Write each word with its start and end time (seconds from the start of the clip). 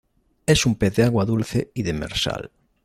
Es 0.47 0.65
un 0.65 0.73
pez 0.77 0.95
de 0.95 1.03
agua 1.03 1.25
dulce 1.25 1.69
y 1.75 1.83
demersal. 1.83 2.49